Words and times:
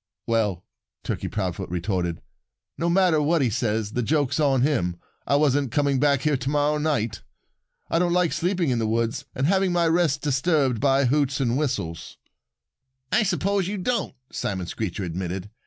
"Well," 0.25 0.65
Turkey 1.03 1.27
Proudfoot 1.27 1.69
retorted, 1.69 2.23
"no 2.75 2.89
matter 2.89 3.21
what 3.21 3.43
he 3.43 3.51
says, 3.51 3.91
the 3.91 4.01
joke's 4.01 4.39
on 4.39 4.63
him. 4.63 4.95
I 5.27 5.35
wasn't 5.35 5.71
coming 5.71 5.99
back 5.99 6.21
here 6.21 6.37
to 6.37 6.49
morrow 6.49 6.79
night. 6.79 7.21
I 7.87 7.99
don't 7.99 8.11
like 8.11 8.33
sleeping 8.33 8.71
in 8.71 8.79
the 8.79 8.87
woods 8.87 9.25
and 9.35 9.45
having 9.45 9.71
my 9.71 9.87
rest 9.87 10.23
disturbed 10.23 10.79
by 10.81 11.05
hoots 11.05 11.39
and 11.39 11.55
whistles." 11.55 12.17
"I 13.11 13.21
suppose 13.21 13.67
you 13.67 13.77
don't," 13.77 14.15
Simon 14.31 14.65
Screecher 14.65 15.03
admitted. 15.03 15.51